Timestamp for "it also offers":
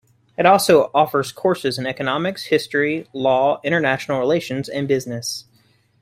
0.35-1.31